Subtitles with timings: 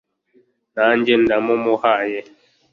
[0.75, 2.19] nanjye ndamumuhaye